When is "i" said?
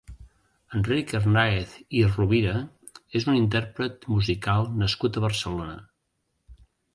1.99-2.01